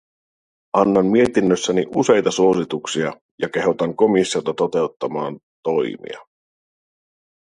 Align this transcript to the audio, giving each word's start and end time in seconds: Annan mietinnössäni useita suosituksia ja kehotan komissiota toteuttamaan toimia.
Annan 0.73 1.05
mietinnössäni 1.05 1.85
useita 1.95 2.31
suosituksia 2.31 3.13
ja 3.41 3.49
kehotan 3.49 3.95
komissiota 3.95 4.53
toteuttamaan 4.53 5.39
toimia. 5.63 6.19